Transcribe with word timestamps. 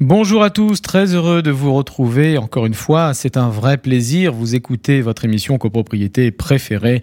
Bonjour 0.00 0.44
à 0.44 0.50
tous, 0.50 0.80
très 0.80 1.12
heureux 1.12 1.42
de 1.42 1.50
vous 1.50 1.74
retrouver 1.74 2.38
encore 2.38 2.66
une 2.66 2.74
fois. 2.74 3.14
C'est 3.14 3.36
un 3.36 3.48
vrai 3.48 3.78
plaisir. 3.78 4.32
Vous 4.32 4.54
écoutez 4.54 5.00
votre 5.00 5.24
émission 5.24 5.58
copropriété 5.58 6.30
préférée. 6.30 7.02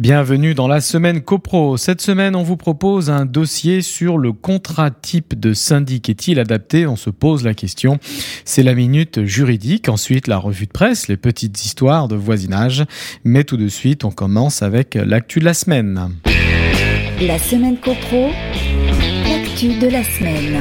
Bienvenue 0.00 0.52
dans 0.52 0.66
la 0.66 0.80
semaine 0.80 1.20
copro. 1.20 1.76
Cette 1.76 2.00
semaine, 2.00 2.34
on 2.34 2.42
vous 2.42 2.56
propose 2.56 3.10
un 3.10 3.26
dossier 3.26 3.80
sur 3.80 4.18
le 4.18 4.32
contrat 4.32 4.90
type 4.90 5.38
de 5.38 5.52
syndic. 5.54 6.08
Est-il 6.08 6.40
adapté? 6.40 6.84
On 6.84 6.96
se 6.96 7.10
pose 7.10 7.44
la 7.44 7.54
question. 7.54 8.00
C'est 8.44 8.64
la 8.64 8.74
minute 8.74 9.24
juridique. 9.24 9.88
Ensuite, 9.88 10.26
la 10.26 10.38
revue 10.38 10.66
de 10.66 10.72
presse, 10.72 11.06
les 11.06 11.16
petites 11.16 11.64
histoires 11.64 12.08
de 12.08 12.16
voisinage. 12.16 12.84
Mais 13.22 13.44
tout 13.44 13.56
de 13.56 13.68
suite, 13.68 14.04
on 14.04 14.10
commence 14.10 14.62
avec 14.62 14.96
l'actu 14.96 15.38
de 15.38 15.44
la 15.44 15.54
semaine. 15.54 16.10
La 17.20 17.38
semaine 17.38 17.76
copro, 17.76 18.30
l'actu 19.28 19.78
de 19.78 19.86
la 19.86 20.02
semaine. 20.02 20.58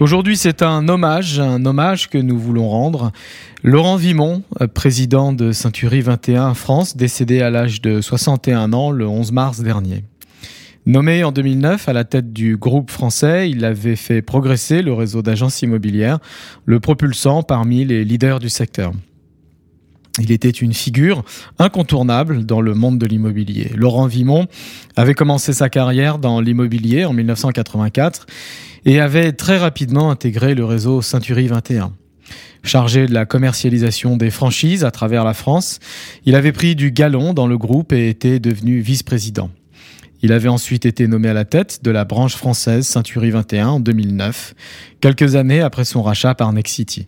Aujourd'hui, 0.00 0.36
c'est 0.36 0.62
un 0.62 0.88
hommage, 0.88 1.38
un 1.38 1.64
hommage 1.64 2.08
que 2.08 2.18
nous 2.18 2.38
voulons 2.38 2.68
rendre. 2.68 3.12
Laurent 3.62 3.96
Vimon, 3.96 4.42
euh, 4.60 4.66
président 4.66 5.32
de 5.32 5.52
Century 5.52 6.00
21 6.00 6.54
France, 6.54 6.96
décédé 6.96 7.40
à 7.40 7.50
l'âge 7.50 7.80
de 7.80 8.00
61 8.00 8.72
ans 8.72 8.90
le 8.90 9.06
11 9.06 9.32
mars 9.32 9.60
dernier. 9.60 10.04
Nommé 10.86 11.22
en 11.22 11.30
2009 11.30 11.88
à 11.88 11.92
la 11.92 12.02
tête 12.04 12.32
du 12.32 12.56
groupe 12.56 12.90
français, 12.90 13.48
il 13.48 13.64
avait 13.64 13.94
fait 13.94 14.22
progresser 14.22 14.82
le 14.82 14.92
réseau 14.92 15.22
d'agences 15.22 15.62
immobilières, 15.62 16.18
le 16.64 16.80
propulsant 16.80 17.44
parmi 17.44 17.84
les 17.84 18.04
leaders 18.04 18.40
du 18.40 18.48
secteur. 18.48 18.92
Il 20.18 20.32
était 20.32 20.50
une 20.50 20.74
figure 20.74 21.24
incontournable 21.58 22.44
dans 22.44 22.60
le 22.60 22.74
monde 22.74 22.98
de 22.98 23.06
l'immobilier. 23.06 23.70
Laurent 23.74 24.06
Vimon 24.06 24.46
avait 24.96 25.14
commencé 25.14 25.52
sa 25.52 25.70
carrière 25.70 26.18
dans 26.18 26.40
l'immobilier 26.40 27.04
en 27.04 27.12
1984 27.12 28.26
et 28.84 29.00
avait 29.00 29.32
très 29.32 29.58
rapidement 29.58 30.10
intégré 30.10 30.54
le 30.54 30.64
réseau 30.64 31.02
Century 31.02 31.46
21. 31.48 31.92
Chargé 32.64 33.06
de 33.06 33.14
la 33.14 33.26
commercialisation 33.26 34.16
des 34.16 34.30
franchises 34.30 34.84
à 34.84 34.90
travers 34.90 35.24
la 35.24 35.34
France, 35.34 35.80
il 36.24 36.36
avait 36.36 36.52
pris 36.52 36.76
du 36.76 36.92
galon 36.92 37.34
dans 37.34 37.46
le 37.46 37.58
groupe 37.58 37.92
et 37.92 38.08
était 38.08 38.38
devenu 38.38 38.80
vice-président. 38.80 39.50
Il 40.22 40.32
avait 40.32 40.48
ensuite 40.48 40.86
été 40.86 41.08
nommé 41.08 41.28
à 41.28 41.34
la 41.34 41.44
tête 41.44 41.80
de 41.82 41.90
la 41.90 42.04
branche 42.04 42.36
française 42.36 42.86
Century 42.86 43.30
21 43.30 43.68
en 43.68 43.80
2009, 43.80 44.54
quelques 45.00 45.34
années 45.34 45.60
après 45.60 45.84
son 45.84 46.02
rachat 46.02 46.36
par 46.36 46.52
Nexity. 46.52 47.06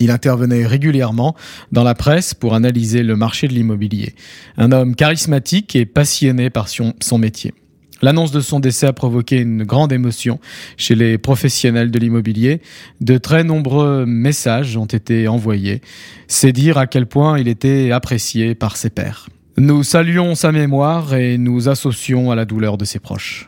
Il 0.00 0.10
intervenait 0.10 0.66
régulièrement 0.66 1.34
dans 1.72 1.84
la 1.84 1.94
presse 1.94 2.34
pour 2.34 2.54
analyser 2.54 3.02
le 3.02 3.16
marché 3.16 3.48
de 3.48 3.54
l'immobilier. 3.54 4.14
Un 4.58 4.72
homme 4.72 4.94
charismatique 4.96 5.76
et 5.76 5.86
passionné 5.86 6.50
par 6.50 6.68
son, 6.68 6.94
métier. 7.18 7.54
L'annonce 8.02 8.32
de 8.32 8.40
son 8.40 8.60
décès 8.60 8.86
a 8.86 8.92
provoqué 8.92 9.38
une 9.38 9.64
grande 9.64 9.92
émotion 9.92 10.40
chez 10.76 10.94
les 10.94 11.16
professionnels 11.16 11.90
de 11.90 11.98
l'immobilier. 11.98 12.60
De 13.00 13.18
très 13.18 13.44
nombreux 13.44 14.04
messages 14.06 14.76
ont 14.76 14.84
été 14.84 15.28
envoyés. 15.28 15.80
C'est 16.26 16.52
dire 16.52 16.76
à 16.78 16.86
quel 16.86 17.06
point 17.06 17.38
il 17.38 17.48
était 17.48 17.92
apprécié 17.92 18.54
par 18.54 18.76
ses 18.76 18.90
pairs. 18.90 19.28
Nous 19.56 19.84
saluons 19.84 20.34
sa 20.34 20.50
mémoire 20.50 21.14
et 21.14 21.38
nous 21.38 21.68
associons 21.68 22.30
à 22.32 22.34
la 22.34 22.44
douleur 22.44 22.76
de 22.76 22.84
ses 22.84 22.98
proches. 22.98 23.46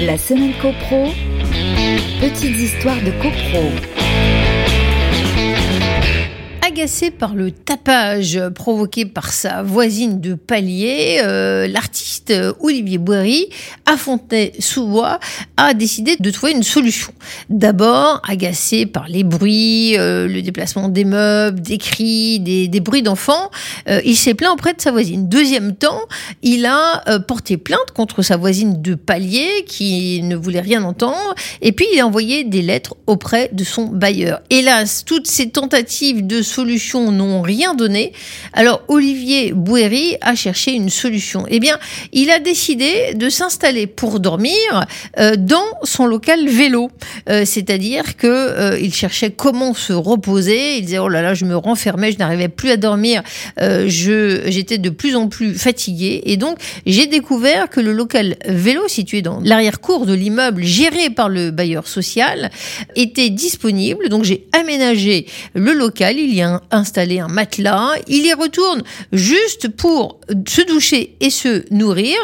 La 0.00 0.18
semaine 0.18 0.52
copro, 0.60 1.06
petites 2.20 2.58
histoires 2.58 3.00
de 3.04 3.12
copro. 3.22 3.70
Agacé 6.82 7.12
par 7.12 7.36
le 7.36 7.52
tapage 7.52 8.40
provoqué 8.56 9.06
par 9.06 9.32
sa 9.32 9.62
voisine 9.62 10.20
de 10.20 10.34
palier, 10.34 11.20
euh, 11.22 11.68
l'artiste 11.68 12.32
euh, 12.32 12.54
Olivier 12.58 12.98
Boiry, 12.98 13.46
à 13.86 13.96
Fontenay-sous-Bois, 13.96 15.20
a 15.56 15.74
décidé 15.74 16.16
de 16.18 16.30
trouver 16.32 16.50
une 16.50 16.64
solution. 16.64 17.12
D'abord, 17.50 18.20
agacé 18.28 18.84
par 18.84 19.06
les 19.06 19.22
bruits, 19.22 19.96
euh, 19.96 20.26
le 20.26 20.42
déplacement 20.42 20.88
des 20.88 21.04
meubles, 21.04 21.60
des 21.60 21.78
cris, 21.78 22.40
des, 22.40 22.80
bruits 22.80 23.02
d'enfants, 23.02 23.52
il 24.04 24.16
s'est 24.16 24.34
plaint 24.34 24.52
auprès 24.52 24.74
de 24.74 24.80
sa 24.80 24.90
voisine. 24.90 25.28
Deuxième 25.28 25.76
temps, 25.76 26.00
il 26.42 26.66
a 26.66 27.04
porté 27.28 27.58
plainte 27.58 27.92
contre 27.94 28.22
sa 28.22 28.36
voisine 28.36 28.82
de 28.82 28.96
palier 28.96 29.64
qui 29.68 30.20
ne 30.24 30.34
voulait 30.34 30.60
rien 30.60 30.82
entendre, 30.82 31.34
et 31.60 31.70
puis 31.70 31.86
il 31.92 32.00
a 32.00 32.06
envoyé 32.08 32.42
des 32.42 32.62
lettres 32.62 32.96
auprès 33.06 33.50
de 33.52 33.62
son 33.62 33.84
bailleur. 33.84 34.40
Hélas, 34.50 35.04
toutes 35.04 35.28
ces 35.28 35.50
tentatives 35.50 36.26
de 36.26 36.42
solution 36.42 36.71
n'ont 37.10 37.42
rien 37.42 37.74
donné. 37.74 38.12
Alors 38.52 38.82
Olivier 38.88 39.52
Bouéry 39.52 40.16
a 40.20 40.34
cherché 40.34 40.72
une 40.72 40.90
solution. 40.90 41.44
Eh 41.48 41.60
bien, 41.60 41.78
il 42.12 42.30
a 42.30 42.38
décidé 42.38 43.14
de 43.14 43.28
s'installer 43.28 43.86
pour 43.86 44.20
dormir 44.20 44.86
euh, 45.18 45.36
dans 45.36 45.64
son 45.82 46.06
local 46.06 46.48
vélo. 46.48 46.90
Euh, 47.28 47.44
c'est-à-dire 47.44 48.16
que 48.16 48.26
euh, 48.26 48.90
cherchait 48.90 49.30
comment 49.30 49.74
se 49.74 49.92
reposer. 49.92 50.76
Il 50.76 50.84
disait 50.84 50.98
oh 50.98 51.08
là 51.08 51.22
là, 51.22 51.34
je 51.34 51.44
me 51.44 51.56
renfermais, 51.56 52.12
je 52.12 52.18
n'arrivais 52.18 52.48
plus 52.48 52.70
à 52.70 52.76
dormir. 52.76 53.22
j'étais 53.58 54.78
de 54.78 54.90
plus 54.90 55.16
en 55.16 55.28
plus 55.28 55.54
fatigué 55.54 56.22
et 56.26 56.36
donc 56.36 56.58
j'ai 56.86 57.06
découvert 57.06 57.68
que 57.68 57.80
le 57.80 57.92
local 57.92 58.36
vélo 58.46 58.86
situé 58.88 59.22
dans 59.22 59.40
l'arrière-cour 59.40 60.06
de 60.06 60.14
l'immeuble 60.14 60.62
géré 60.62 61.10
par 61.10 61.28
le 61.28 61.50
bailleur 61.50 61.86
social 61.86 62.50
était 62.96 63.30
disponible. 63.30 64.08
Donc 64.08 64.24
j'ai 64.24 64.46
aménagé 64.52 65.26
le 65.54 65.72
local. 65.72 66.18
Il 66.18 66.34
y 66.34 66.42
a 66.42 66.60
installer 66.70 67.20
un 67.20 67.28
matelas. 67.28 67.92
Il 68.08 68.26
y 68.26 68.32
retourne 68.32 68.82
juste 69.12 69.68
pour 69.68 70.20
se 70.46 70.62
doucher 70.62 71.16
et 71.20 71.30
se 71.30 71.64
nourrir. 71.72 72.16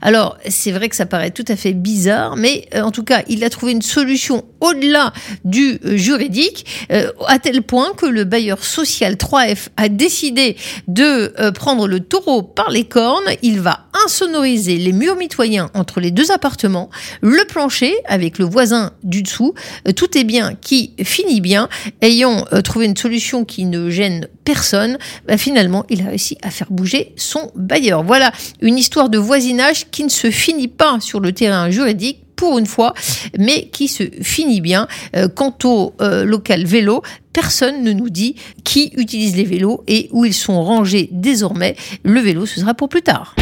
Alors, 0.00 0.36
c'est 0.48 0.72
vrai 0.72 0.88
que 0.88 0.96
ça 0.96 1.06
paraît 1.06 1.30
tout 1.30 1.44
à 1.48 1.56
fait 1.56 1.72
bizarre, 1.72 2.36
mais 2.36 2.68
euh, 2.74 2.82
en 2.82 2.90
tout 2.90 3.04
cas, 3.04 3.22
il 3.28 3.44
a 3.44 3.50
trouvé 3.50 3.72
une 3.72 3.82
solution 3.82 4.44
au-delà 4.70 5.12
du 5.44 5.78
euh, 5.84 5.96
juridique, 5.96 6.66
euh, 6.92 7.10
à 7.26 7.38
tel 7.38 7.62
point 7.62 7.92
que 7.96 8.06
le 8.06 8.24
bailleur 8.24 8.64
social 8.64 9.14
3F 9.14 9.68
a 9.76 9.88
décidé 9.88 10.56
de 10.88 11.32
prendre 11.50 11.86
le 11.88 12.00
taureau 12.00 12.42
par 12.42 12.70
les 12.70 12.84
cornes. 12.84 13.24
Il 13.42 13.60
va 13.60 13.86
insonoriser 14.04 14.76
les 14.76 14.92
murs 14.92 15.16
mitoyens 15.16 15.70
entre 15.74 16.00
les 16.00 16.10
deux 16.10 16.30
appartements, 16.30 16.90
le 17.20 17.44
plancher 17.46 17.94
avec 18.06 18.38
le 18.38 18.44
voisin 18.44 18.92
du 19.02 19.22
dessous. 19.22 19.54
Tout 19.94 20.16
est 20.16 20.24
bien 20.24 20.54
qui 20.54 20.92
finit 21.02 21.40
bien. 21.40 21.68
Ayant 22.02 22.44
trouvé 22.64 22.86
une 22.86 22.96
solution 22.96 23.44
qui 23.44 23.64
ne 23.64 23.90
gêne 23.90 24.28
personne, 24.44 24.98
bah, 25.26 25.36
finalement, 25.36 25.84
il 25.88 26.02
a 26.02 26.06
réussi 26.06 26.38
à 26.42 26.50
faire 26.50 26.70
bouger 26.70 27.12
son 27.16 27.50
bailleur. 27.54 28.02
Voilà 28.02 28.32
une 28.60 28.78
histoire 28.78 29.08
de 29.08 29.18
voisinage 29.18 29.90
qui 29.90 30.04
ne 30.04 30.08
se 30.08 30.30
finit 30.30 30.68
pas 30.68 30.98
sur 31.00 31.20
le 31.20 31.32
terrain 31.32 31.70
juridique 31.70 32.25
pour 32.36 32.58
une 32.58 32.66
fois, 32.66 32.94
mais 33.38 33.68
qui 33.68 33.88
se 33.88 34.04
finit 34.22 34.60
bien. 34.60 34.86
Euh, 35.16 35.28
quant 35.28 35.56
au 35.64 35.94
euh, 36.00 36.24
local 36.24 36.64
vélo, 36.64 37.02
personne 37.32 37.82
ne 37.82 37.92
nous 37.92 38.10
dit 38.10 38.36
qui 38.64 38.92
utilise 38.96 39.36
les 39.36 39.44
vélos 39.44 39.82
et 39.88 40.08
où 40.12 40.24
ils 40.24 40.34
sont 40.34 40.62
rangés 40.62 41.08
désormais. 41.12 41.76
Le 42.04 42.20
vélo, 42.20 42.46
ce 42.46 42.60
sera 42.60 42.74
pour 42.74 42.88
plus 42.88 43.02
tard. 43.02 43.34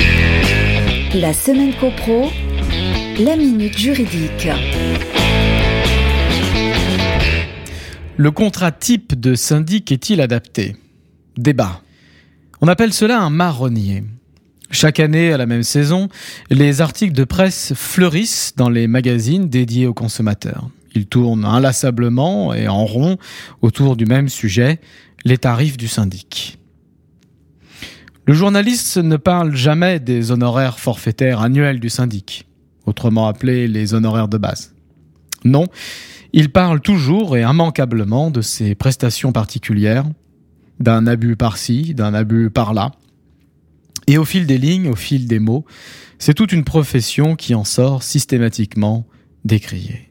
La 1.14 1.32
semaine 1.32 1.72
copro, 1.78 2.30
la 3.18 3.36
minute 3.36 3.76
juridique. 3.76 4.48
Le 8.16 8.30
contrat 8.30 8.70
type 8.70 9.18
de 9.18 9.34
syndic 9.34 9.90
est-il 9.90 10.20
adapté? 10.20 10.76
Débat. 11.36 11.82
On 12.60 12.68
appelle 12.68 12.92
cela 12.92 13.20
un 13.20 13.30
marronnier. 13.30 14.04
Chaque 14.74 14.98
année, 14.98 15.32
à 15.32 15.36
la 15.36 15.46
même 15.46 15.62
saison, 15.62 16.08
les 16.50 16.80
articles 16.80 17.14
de 17.14 17.22
presse 17.22 17.74
fleurissent 17.74 18.54
dans 18.56 18.68
les 18.68 18.88
magazines 18.88 19.48
dédiés 19.48 19.86
aux 19.86 19.94
consommateurs. 19.94 20.68
Ils 20.96 21.06
tournent 21.06 21.44
inlassablement 21.44 22.52
et 22.52 22.66
en 22.66 22.84
rond 22.84 23.16
autour 23.62 23.94
du 23.94 24.04
même 24.04 24.28
sujet, 24.28 24.80
les 25.24 25.38
tarifs 25.38 25.76
du 25.76 25.86
syndic. 25.86 26.58
Le 28.26 28.34
journaliste 28.34 28.96
ne 28.96 29.16
parle 29.16 29.54
jamais 29.54 30.00
des 30.00 30.32
honoraires 30.32 30.80
forfaitaires 30.80 31.40
annuels 31.40 31.78
du 31.78 31.88
syndic, 31.88 32.48
autrement 32.84 33.28
appelés 33.28 33.68
les 33.68 33.94
honoraires 33.94 34.28
de 34.28 34.38
base. 34.38 34.74
Non, 35.44 35.68
il 36.32 36.50
parle 36.50 36.80
toujours 36.80 37.36
et 37.36 37.42
immanquablement 37.42 38.28
de 38.32 38.40
ses 38.40 38.74
prestations 38.74 39.30
particulières, 39.30 40.04
d'un 40.80 41.06
abus 41.06 41.36
par-ci, 41.36 41.94
d'un 41.94 42.12
abus 42.12 42.50
par-là. 42.50 42.90
Et 44.06 44.18
au 44.18 44.24
fil 44.24 44.46
des 44.46 44.58
lignes, 44.58 44.88
au 44.88 44.96
fil 44.96 45.26
des 45.26 45.38
mots, 45.38 45.64
c'est 46.18 46.34
toute 46.34 46.52
une 46.52 46.64
profession 46.64 47.36
qui 47.36 47.54
en 47.54 47.64
sort 47.64 48.02
systématiquement 48.02 49.06
décriée. 49.44 50.10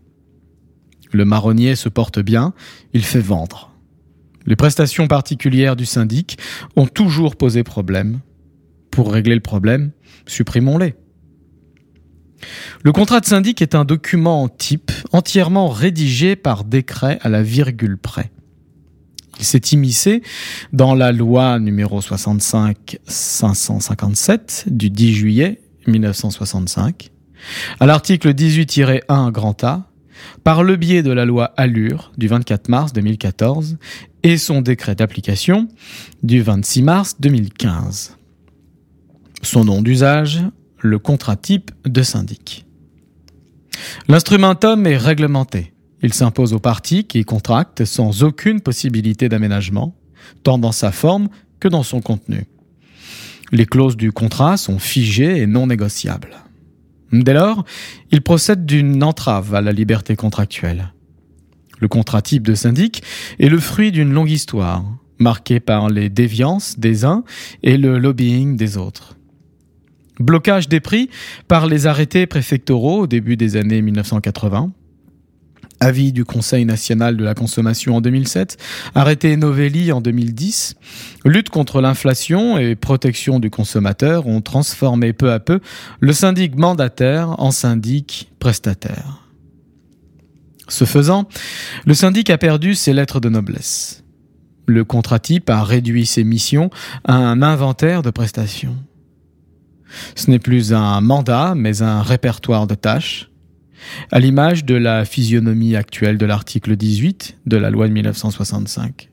Le 1.12 1.26
marronnier 1.26 1.76
se 1.76 1.90
porte 1.90 2.20
bien, 2.20 2.54
il 2.94 3.04
fait 3.04 3.20
vendre. 3.20 3.72
Les 4.46 4.56
prestations 4.56 5.08
particulières 5.08 5.76
du 5.76 5.86
syndic 5.86 6.38
ont 6.76 6.88
toujours 6.88 7.36
posé 7.36 7.64
problème. 7.64 8.20
Pour 8.92 9.12
régler 9.12 9.36
le 9.36 9.42
problème, 9.42 9.92
supprimons-les. 10.28 10.96
Le 12.84 12.92
contrat 12.92 13.22
de 13.22 13.26
syndic 13.26 13.62
est 13.62 13.76
un 13.76 13.86
document 13.86 14.50
type 14.50 14.92
entièrement 15.12 15.70
rédigé 15.70 16.36
par 16.36 16.66
décret 16.66 17.20
à 17.22 17.30
la 17.30 17.42
virgule 17.42 17.98
près. 17.98 18.32
Il 19.40 19.46
s'est 19.46 19.62
immiscé 19.72 20.22
dans 20.72 20.96
la 20.96 21.12
loi 21.12 21.60
numéro 21.60 22.02
65-557 22.02 24.70
du 24.70 24.90
10 24.90 25.14
juillet 25.14 25.62
1965, 25.88 27.12
à 27.80 27.86
l'article 27.86 28.34
18-1 28.34 29.32
grand 29.32 29.64
A, 29.64 29.90
par 30.44 30.64
le 30.64 30.76
biais 30.76 31.04
de 31.04 31.12
la 31.12 31.26
loi 31.26 31.54
Allure 31.58 32.12
du 32.18 32.28
24 32.28 32.70
mars 32.70 32.94
2014 32.94 33.78
et 34.24 34.38
son 34.38 34.62
décret 34.62 34.96
d'application 34.96 35.68
du 36.22 36.42
26 36.42 36.84
mars 36.84 37.16
2015. 37.20 38.18
Son 39.42 39.66
nom 39.66 39.82
d'usage, 39.82 40.42
le 40.80 41.00
contrat 41.00 41.36
type 41.36 41.72
de 41.86 42.02
syndic. 42.02 42.66
L'instrumentum 44.08 44.88
est 44.88 44.98
réglementé. 44.98 45.73
Il 46.04 46.14
s'impose 46.14 46.54
aux 46.54 46.60
parties 46.60 47.06
qui 47.06 47.24
contractent 47.24 47.86
sans 47.86 48.24
aucune 48.24 48.60
possibilité 48.60 49.30
d'aménagement, 49.30 49.96
tant 50.44 50.58
dans 50.58 50.74
sa 50.74 50.92
forme 50.92 51.30
que 51.62 51.70
dans 51.70 51.84
son 51.84 52.02
contenu. 52.02 52.46
Les 53.54 53.66
clauses 53.66 53.96
du 53.96 54.12
contrat 54.12 54.58
sont 54.58 54.80
figées 54.80 55.38
et 55.38 55.48
non 55.48 55.68
négociables. 55.68 56.36
Dès 57.14 57.34
lors, 57.34 57.64
il 58.12 58.22
procède 58.22 58.66
d'une 58.66 59.02
entrave 59.04 59.56
à 59.56 59.62
la 59.62 59.72
liberté 59.72 60.16
contractuelle. 60.16 60.94
Le 61.80 61.88
contrat 61.88 62.22
type 62.22 62.44
de 62.44 62.56
syndic 62.56 63.04
est 63.40 63.50
le 63.50 63.60
fruit 63.60 63.92
d'une 63.92 64.12
longue 64.12 64.32
histoire, 64.32 64.84
marquée 65.20 65.60
par 65.60 65.90
les 65.90 66.10
déviances 66.10 66.80
des 66.80 67.06
uns 67.06 67.24
et 67.62 67.78
le 67.78 67.98
lobbying 67.98 68.58
des 68.58 68.78
autres. 68.78 69.16
Blocage 70.20 70.68
des 70.68 70.80
prix 70.80 71.10
par 71.48 71.68
les 71.68 71.88
arrêtés 71.88 72.26
préfectoraux 72.28 73.02
au 73.02 73.08
début 73.08 73.38
des 73.38 73.56
années 73.56 73.82
1980. 73.82 74.72
Avis 75.84 76.14
du 76.14 76.24
Conseil 76.24 76.64
national 76.64 77.18
de 77.18 77.26
la 77.26 77.34
consommation 77.34 77.98
en 77.98 78.02
2007, 78.02 78.58
arrêté 78.96 79.36
Novelli 79.36 79.92
en 79.92 80.00
2010, 80.00 80.76
lutte 81.26 81.50
contre 81.50 81.82
l'inflation 81.82 82.58
et 82.58 82.76
protection 82.76 83.42
du 83.42 83.50
consommateur 83.50 84.26
ont 84.28 84.40
transformé 84.40 85.12
peu 85.12 85.34
à 85.34 85.42
peu 85.42 85.60
le 86.00 86.14
syndic 86.14 86.56
mandataire 86.56 87.38
en 87.38 87.52
syndic 87.52 88.32
prestataire. 88.40 89.28
Ce 90.70 90.86
faisant, 90.86 91.28
le 91.86 91.94
syndic 91.94 92.30
a 92.30 92.38
perdu 92.38 92.76
ses 92.76 92.94
lettres 92.94 93.20
de 93.20 93.28
noblesse. 93.28 94.06
Le 94.66 94.86
contrat 94.86 95.20
type 95.20 95.50
a 95.50 95.66
réduit 95.66 96.06
ses 96.06 96.24
missions 96.24 96.70
à 97.04 97.16
un 97.16 97.42
inventaire 97.42 98.04
de 98.04 98.10
prestations. 98.10 98.78
Ce 100.16 100.32
n'est 100.32 100.40
plus 100.40 100.74
un 100.74 101.02
mandat, 101.02 101.56
mais 101.56 101.82
un 101.82 102.02
répertoire 102.02 102.68
de 102.68 102.76
tâches, 102.76 103.30
à 104.12 104.20
l'image 104.20 104.66
de 104.66 104.76
la 104.76 105.06
physionomie 105.06 105.76
actuelle 105.76 106.18
de 106.18 106.26
l'article 106.26 106.76
18 106.76 107.38
de 107.46 107.58
la 107.58 107.70
loi 107.70 107.88
de 107.88 107.94
1965. 107.94 109.10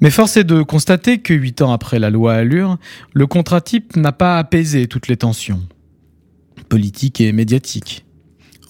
Mais 0.00 0.10
force 0.10 0.36
est 0.36 0.44
de 0.44 0.62
constater 0.62 1.18
que 1.18 1.34
huit 1.34 1.62
ans 1.62 1.72
après 1.72 1.98
la 1.98 2.10
loi 2.10 2.34
Allure, 2.34 2.78
le 3.12 3.26
contrat 3.26 3.60
type 3.60 3.96
n'a 3.96 4.12
pas 4.12 4.38
apaisé 4.38 4.86
toutes 4.86 5.08
les 5.08 5.16
tensions 5.16 5.62
politiques 6.68 7.20
et 7.20 7.32
médiatiques 7.32 8.04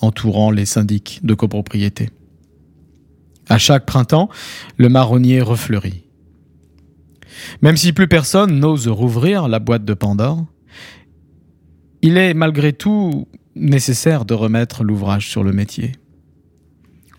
entourant 0.00 0.50
les 0.50 0.64
syndics 0.64 1.20
de 1.22 1.34
copropriété. 1.34 2.08
À 3.48 3.58
chaque 3.58 3.84
printemps, 3.84 4.28
le 4.76 4.88
marronnier 4.88 5.40
refleurit. 5.40 6.04
Même 7.62 7.76
si 7.76 7.92
plus 7.92 8.08
personne 8.08 8.58
n'ose 8.58 8.88
rouvrir 8.88 9.48
la 9.48 9.58
boîte 9.58 9.84
de 9.84 9.94
Pandore, 9.94 10.46
il 12.02 12.16
est 12.16 12.34
malgré 12.34 12.72
tout 12.72 13.28
nécessaire 13.54 14.24
de 14.24 14.34
remettre 14.34 14.84
l'ouvrage 14.84 15.28
sur 15.28 15.44
le 15.44 15.52
métier. 15.52 15.92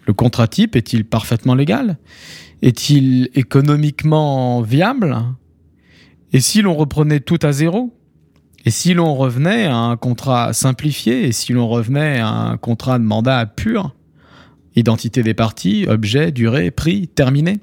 Le 0.05 0.13
contrat 0.13 0.47
type 0.47 0.75
est-il 0.75 1.05
parfaitement 1.05 1.55
légal? 1.55 1.97
Est-il 2.61 3.29
économiquement 3.33 4.61
viable? 4.61 5.17
Et 6.33 6.39
si 6.39 6.61
l'on 6.61 6.75
reprenait 6.75 7.19
tout 7.19 7.39
à 7.41 7.51
zéro? 7.51 7.93
Et 8.65 8.71
si 8.71 8.93
l'on 8.93 9.15
revenait 9.15 9.65
à 9.65 9.75
un 9.75 9.97
contrat 9.97 10.53
simplifié? 10.53 11.27
Et 11.27 11.31
si 11.31 11.53
l'on 11.53 11.67
revenait 11.67 12.19
à 12.19 12.29
un 12.29 12.57
contrat 12.57 12.99
de 12.99 13.03
mandat 13.03 13.45
pur? 13.45 13.95
Identité 14.75 15.23
des 15.23 15.33
parties, 15.33 15.85
objet, 15.87 16.31
durée, 16.31 16.71
prix, 16.71 17.07
terminé? 17.07 17.59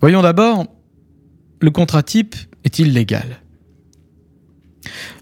Voyons 0.00 0.22
d'abord, 0.22 0.66
le 1.60 1.70
contrat 1.70 2.02
type 2.02 2.34
est-il 2.64 2.92
légal? 2.92 3.40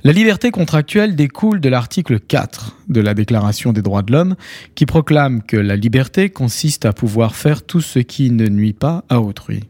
La 0.02 0.12
liberté 0.12 0.50
contractuelle 0.50 1.16
découle 1.16 1.60
de 1.60 1.68
l'article 1.68 2.20
4 2.20 2.76
de 2.88 3.00
la 3.00 3.14
Déclaration 3.14 3.72
des 3.72 3.82
droits 3.82 4.02
de 4.02 4.12
l'homme 4.12 4.36
qui 4.74 4.86
proclame 4.86 5.42
que 5.42 5.56
la 5.56 5.76
liberté 5.76 6.30
consiste 6.30 6.84
à 6.84 6.92
pouvoir 6.92 7.34
faire 7.34 7.62
tout 7.62 7.80
ce 7.80 7.98
qui 7.98 8.30
ne 8.30 8.48
nuit 8.48 8.72
pas 8.72 9.04
à 9.08 9.20
autrui. 9.20 9.64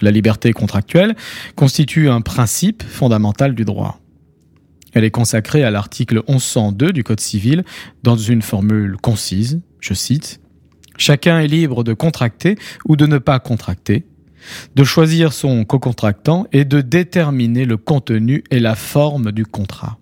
La 0.00 0.10
liberté 0.10 0.52
contractuelle 0.52 1.14
constitue 1.56 2.08
un 2.08 2.20
principe 2.20 2.82
fondamental 2.82 3.54
du 3.54 3.64
droit. 3.64 4.00
Elle 4.92 5.04
est 5.04 5.10
consacrée 5.10 5.62
à 5.62 5.70
l'article 5.70 6.22
1102 6.28 6.92
du 6.92 7.04
Code 7.04 7.20
civil 7.20 7.64
dans 8.02 8.16
une 8.16 8.42
formule 8.42 8.96
concise, 9.00 9.60
je 9.80 9.94
cite, 9.94 10.40
Chacun 10.96 11.38
est 11.40 11.46
libre 11.46 11.82
de 11.82 11.94
contracter 11.94 12.56
ou 12.86 12.94
de 12.94 13.06
ne 13.06 13.16
pas 13.16 13.38
contracter, 13.38 14.04
de 14.74 14.84
choisir 14.84 15.32
son 15.32 15.64
co-contractant 15.64 16.46
et 16.52 16.64
de 16.64 16.80
déterminer 16.80 17.64
le 17.64 17.76
contenu 17.76 18.44
et 18.50 18.60
la 18.60 18.74
forme 18.74 19.32
du 19.32 19.44
contrat. 19.46 19.98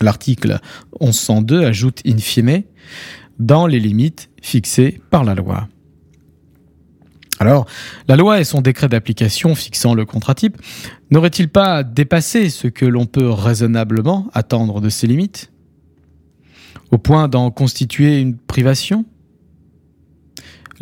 L'article 0.00 0.58
1102 1.00 1.64
ajoute 1.64 2.00
in 2.06 2.18
fine 2.18 2.64
dans 3.38 3.66
les 3.66 3.80
limites 3.80 4.30
fixées 4.42 5.00
par 5.10 5.24
la 5.24 5.34
loi. 5.34 5.68
Alors, 7.38 7.66
la 8.06 8.14
loi 8.14 8.40
et 8.40 8.44
son 8.44 8.60
décret 8.60 8.88
d'application 8.88 9.54
fixant 9.54 9.94
le 9.94 10.04
contrat 10.04 10.34
type 10.34 10.58
n'auraient-ils 11.10 11.48
pas 11.48 11.82
dépassé 11.82 12.50
ce 12.50 12.68
que 12.68 12.86
l'on 12.86 13.06
peut 13.06 13.28
raisonnablement 13.28 14.28
attendre 14.32 14.80
de 14.80 14.88
ces 14.88 15.06
limites? 15.06 15.50
Au 16.92 16.98
point 16.98 17.26
d'en 17.26 17.50
constituer 17.50 18.20
une 18.20 18.36
privation? 18.36 19.04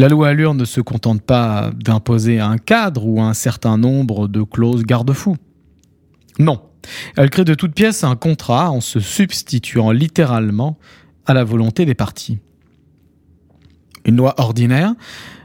La 0.01 0.09
loi 0.09 0.29
Allure 0.29 0.55
ne 0.55 0.65
se 0.65 0.81
contente 0.81 1.21
pas 1.21 1.73
d'imposer 1.77 2.41
un 2.41 2.57
cadre 2.57 3.07
ou 3.07 3.21
un 3.21 3.35
certain 3.35 3.77
nombre 3.77 4.29
de 4.29 4.43
clauses 4.43 4.85
garde-fous. 4.85 5.37
Non, 6.39 6.63
elle 7.19 7.29
crée 7.29 7.45
de 7.45 7.53
toutes 7.53 7.75
pièces 7.75 8.03
un 8.03 8.17
contrat 8.17 8.71
en 8.71 8.81
se 8.81 8.99
substituant 8.99 9.91
littéralement 9.91 10.79
à 11.27 11.35
la 11.35 11.45
volonté 11.45 11.85
des 11.85 11.95
parties. 11.95 12.39
Une 14.07 14.17
loi 14.17 14.35
ordinaire 14.39 14.95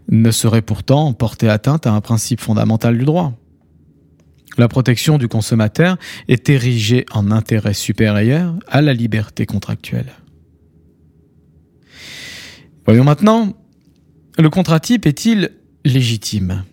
ne 0.10 0.32
saurait 0.32 0.62
pourtant 0.62 1.12
porter 1.12 1.50
atteinte 1.50 1.86
à 1.86 1.92
un 1.92 2.00
principe 2.00 2.40
fondamental 2.40 2.98
du 2.98 3.04
droit. 3.04 3.34
La 4.58 4.70
protection 4.70 5.18
du 5.18 5.28
consommateur 5.28 5.98
est 6.30 6.48
érigée 6.48 7.06
en 7.12 7.30
intérêt 7.30 7.74
supérieur 7.74 8.56
à 8.70 8.82
la 8.82 8.94
liberté 8.94 9.46
contractuelle. 9.46 10.14
Voyons 12.86 13.04
maintenant 13.04 13.54
le 14.38 14.50
contrat 14.50 14.80
type 14.80 15.06
est-il 15.06 15.52
légitime? 15.84 16.64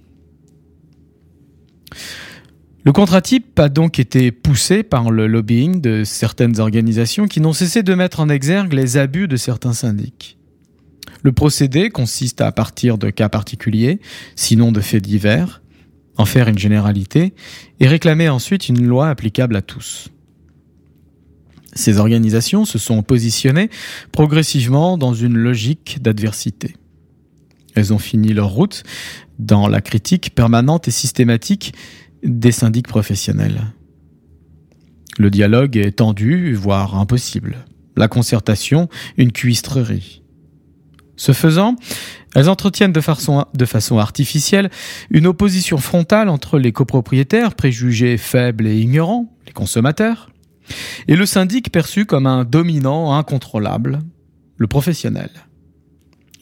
Le 2.85 2.93
contrat 2.93 3.21
type 3.21 3.59
a 3.61 3.69
donc 3.69 4.01
été 4.01 4.33
poussé 4.33 4.83
par 4.83 5.13
le 5.13 5.29
lobbying 5.29 5.81
de 5.81 6.03
certaines 6.05 6.59
organisations 6.59 7.29
qui 7.29 7.41
n'ont 7.41 7.53
cessé 7.53 7.85
de 7.85 7.95
mettre 7.95 8.19
en 8.19 8.29
exergue 8.29 8.73
les 8.73 8.97
abus 8.97 9.29
de 9.29 9.37
certains 9.37 9.73
syndics. 9.73 10.37
Le 11.23 11.31
procédé 11.31 11.91
consiste 11.91 12.41
à 12.41 12.51
partir 12.51 12.99
de 12.99 13.11
cas 13.11 13.29
particuliers, 13.29 14.01
sinon 14.35 14.73
de 14.73 14.81
faits 14.81 15.03
divers, 15.03 15.63
en 16.17 16.25
faire 16.25 16.49
une 16.49 16.59
généralité 16.59 17.35
et 17.79 17.87
réclamer 17.87 18.29
ensuite 18.29 18.69
une 18.69 18.85
loi 18.85 19.09
applicable 19.09 19.55
à 19.55 19.63
tous. 19.63 20.09
Ces 21.75 21.99
organisations 21.99 22.65
se 22.65 22.79
sont 22.79 23.03
positionnées 23.03 23.71
progressivement 24.11 24.99
dans 24.99 25.15
une 25.15 25.39
logique 25.39 26.03
d'adversité. 26.03 26.75
Elles 27.75 27.93
ont 27.93 27.99
fini 27.99 28.33
leur 28.33 28.51
route 28.51 28.83
dans 29.39 29.69
la 29.69 29.81
critique 29.81 30.35
permanente 30.35 30.89
et 30.89 30.91
systématique 30.91 31.75
des 32.23 32.53
syndics 32.53 32.89
professionnels. 32.89 33.73
Le 35.19 35.31
dialogue 35.31 35.77
est 35.77 35.99
tendu, 35.99 36.55
voire 36.55 36.97
impossible. 36.97 37.65
La 37.97 38.09
concertation, 38.09 38.89
une 39.19 39.33
cuistrerie. 39.33 40.23
Ce 41.17 41.33
faisant, 41.33 41.77
elles 42.35 42.49
entretiennent 42.49 42.93
de 42.93 43.01
façon, 43.01 43.45
de 43.53 43.65
façon 43.67 43.99
artificielle 43.99 44.71
une 45.11 45.27
opposition 45.27 45.77
frontale 45.77 46.29
entre 46.29 46.59
les 46.59 46.73
copropriétaires, 46.73 47.55
préjugés 47.55 48.17
faibles 48.17 48.67
et 48.67 48.81
ignorants, 48.81 49.31
les 49.47 49.53
consommateurs, 49.53 50.31
et 51.09 51.17
le 51.17 51.27
syndic 51.27 51.71
perçu 51.71 52.07
comme 52.07 52.27
un 52.27 52.45
dominant 52.45 53.15
incontrôlable, 53.15 53.99
le 54.57 54.67
professionnel 54.67 55.31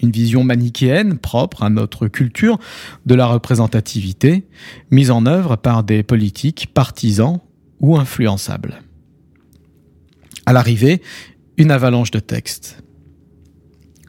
une 0.02 0.10
vision 0.10 0.44
manichéenne 0.44 1.18
propre 1.18 1.62
à 1.62 1.70
notre 1.70 2.08
culture 2.08 2.58
de 3.06 3.14
la 3.14 3.26
représentativité, 3.26 4.46
mise 4.90 5.10
en 5.10 5.26
œuvre 5.26 5.56
par 5.56 5.84
des 5.84 6.02
politiques 6.02 6.68
partisans 6.72 7.40
ou 7.80 7.96
influençable. 7.96 8.82
À 10.46 10.52
l'arrivée, 10.52 11.02
une 11.56 11.70
avalanche 11.70 12.10
de 12.10 12.20
textes. 12.20 12.82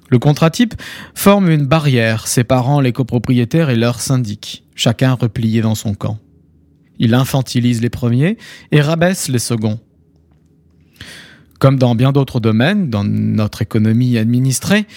Le 0.09 0.19
contrat 0.19 0.49
type 0.49 0.73
forme 1.15 1.49
une 1.49 1.65
barrière 1.65 2.27
séparant 2.27 2.81
les 2.81 2.91
copropriétaires 2.91 3.69
et 3.69 3.77
leurs 3.77 4.01
syndics, 4.01 4.65
chacun 4.75 5.13
replié 5.13 5.61
dans 5.61 5.75
son 5.75 5.93
camp. 5.93 6.19
Il 6.99 7.13
infantilise 7.13 7.81
les 7.81 7.89
premiers 7.89 8.37
et 8.71 8.81
rabaisse 8.81 9.29
les 9.29 9.39
seconds. 9.39 9.79
Comme 11.61 11.77
dans 11.77 11.93
bien 11.93 12.11
d'autres 12.11 12.39
domaines, 12.39 12.89
dans 12.89 13.03
notre 13.03 13.61
économie 13.61 14.17
administrée, 14.17 14.87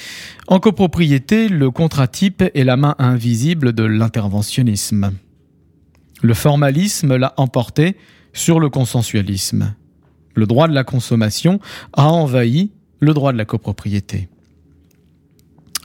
en 0.46 0.60
copropriété, 0.60 1.50
le 1.50 1.70
contrat 1.70 2.08
type 2.08 2.42
est 2.42 2.64
la 2.64 2.78
main 2.78 2.94
invisible 2.98 3.74
de 3.74 3.84
l'interventionnisme. 3.84 5.12
Le 6.22 6.32
formalisme 6.32 7.16
l'a 7.16 7.34
emporté 7.36 7.98
sur 8.32 8.60
le 8.60 8.70
consensualisme. 8.70 9.74
Le 10.34 10.46
droit 10.46 10.66
de 10.66 10.72
la 10.72 10.84
consommation 10.84 11.60
a 11.92 12.08
envahi 12.08 12.70
le 12.98 13.12
droit 13.12 13.34
de 13.34 13.36
la 13.36 13.44
copropriété. 13.44 14.30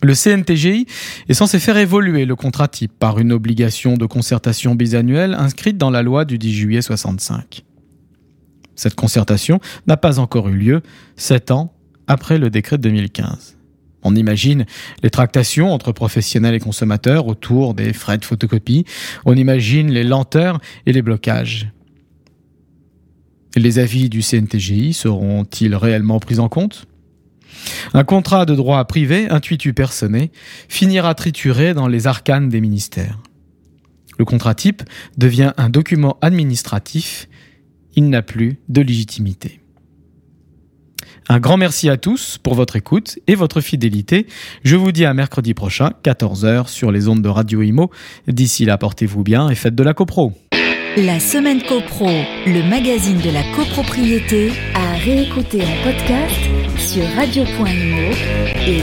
Le 0.02 0.14
CNTGI 0.14 0.86
est 1.28 1.34
censé 1.34 1.60
faire 1.60 1.76
évoluer 1.76 2.24
le 2.24 2.38
contrat 2.38 2.70
type 2.70 2.94
par 2.98 3.20
une 3.20 3.34
obligation 3.34 3.98
de 3.98 4.06
concertation 4.06 4.76
bisannuelle 4.76 5.34
inscrite 5.34 5.78
dans 5.78 5.90
la 5.90 6.04
loi 6.04 6.24
du 6.24 6.38
10 6.38 6.54
juillet 6.54 6.82
65. 6.82 7.66
Cette 8.80 8.96
concertation 8.96 9.60
n'a 9.88 9.98
pas 9.98 10.20
encore 10.20 10.48
eu 10.48 10.56
lieu, 10.56 10.82
sept 11.18 11.52
ans 11.52 11.74
après 12.08 12.38
le 12.38 12.50
décret 12.50 12.78
de 12.78 12.84
2015. 12.84 13.58
On 14.04 14.16
imagine 14.16 14.66
les 15.04 15.10
tractations 15.10 15.74
entre 15.74 15.92
professionnels 15.92 16.56
et 16.56 16.62
consommateurs 16.62 17.28
autour 17.28 17.74
des 17.74 17.92
frais 17.92 18.18
de 18.18 18.24
photocopie, 18.24 18.86
on 19.26 19.36
imagine 19.36 19.92
les 19.92 20.06
lenteurs 20.06 20.62
et 20.86 20.94
les 20.94 21.02
blocages. 21.02 21.68
Les 23.58 23.80
avis 23.80 24.08
du 24.08 24.22
CNTGI 24.22 24.94
seront-ils 24.94 25.76
réellement 25.76 26.22
pris 26.22 26.40
en 26.40 26.48
compte? 26.48 26.86
Un 27.94 28.06
contrat 28.06 28.46
de 28.46 28.56
droit 28.56 28.86
privé, 28.86 29.30
intuitu 29.30 29.74
personné, 29.74 30.32
finira 30.70 31.16
trituré 31.16 31.74
dans 31.74 31.90
les 31.90 32.08
arcanes 32.08 32.48
des 32.48 32.62
ministères. 32.62 33.20
Le 34.18 34.24
contrat 34.24 34.56
type 34.56 34.84
devient 35.18 35.52
un 35.58 35.70
document 35.70 36.18
administratif 36.22 37.28
il 37.96 38.10
n'a 38.10 38.22
plus 38.22 38.60
de 38.70 38.82
légitimité. 38.82 39.60
Un 41.32 41.40
grand 41.40 41.58
merci 41.58 41.90
à 41.90 41.98
tous 41.98 42.40
pour 42.42 42.56
votre 42.56 42.76
écoute 42.76 43.20
et 43.28 43.36
votre 43.36 43.62
fidélité. 43.62 44.26
Je 44.64 44.76
vous 44.76 44.92
dis 44.92 45.06
à 45.06 45.14
mercredi 45.14 45.54
prochain, 45.54 45.92
14h, 46.04 46.68
sur 46.68 46.92
les 46.92 47.08
ondes 47.08 47.22
de 47.22 47.30
Radio 47.30 47.62
Imo. 47.62 47.92
D'ici 48.28 48.66
là, 48.66 48.80
portez-vous 48.80 49.24
bien 49.24 49.50
et 49.50 49.56
faites 49.56 49.76
de 49.76 49.84
la 49.84 49.94
copro. 49.94 50.34
La 50.98 51.20
semaine 51.20 51.62
copro, 51.62 52.10
le 52.48 52.68
magazine 52.68 53.20
de 53.20 53.30
la 53.30 53.44
copropriété, 53.56 54.52
à 54.74 54.98
réécouter 54.98 55.62
en 55.62 55.84
podcast 55.84 56.36
sur 56.78 57.04
radio.imo 57.16 58.12
et 58.68 58.78